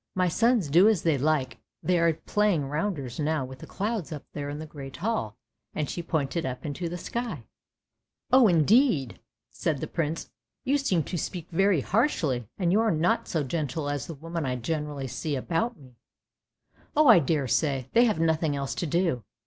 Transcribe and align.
"My 0.14 0.28
sons 0.28 0.68
do 0.68 0.88
as 0.90 1.04
they 1.04 1.16
like, 1.16 1.56
they 1.82 1.98
are 1.98 2.12
playing 2.12 2.66
rounders 2.68 3.18
now 3.18 3.46
with 3.46 3.60
the 3.60 3.66
clouds 3.66 4.12
up 4.12 4.24
there 4.34 4.50
in 4.50 4.58
the 4.58 4.66
great 4.66 4.98
hall," 4.98 5.38
and 5.72 5.88
she 5.88 6.02
pointed 6.02 6.44
up 6.44 6.66
into 6.66 6.86
the 6.90 6.98
sky." 6.98 7.44
Oh 8.30 8.46
indeed!" 8.46 9.20
said 9.50 9.78
the 9.78 9.86
prince.' 9.86 10.30
You 10.66 10.76
seem 10.76 11.02
to 11.04 11.16
speak 11.16 11.48
very 11.50 11.80
harshly, 11.80 12.46
and 12.58 12.72
you 12.72 12.80
are 12.82 12.90
not 12.92 13.26
so 13.26 13.42
gentle 13.42 13.88
as 13.88 14.06
the 14.06 14.12
women 14.12 14.44
I 14.44 14.56
generally 14.56 15.08
see 15.08 15.34
about 15.34 15.78
me!" 15.78 15.96
"Oh 16.94 17.08
I 17.08 17.18
daresay, 17.18 17.88
they 17.94 18.04
have 18.04 18.20
nothing 18.20 18.54
else 18.54 18.74
to 18.74 18.86
do! 18.86 19.24